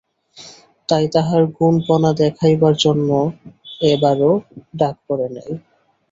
[0.89, 3.09] তাই তাহার গুণপনা দেখাইবার জন্য
[3.91, 4.31] এবারও
[4.79, 5.49] ডাক পড়ে নাই।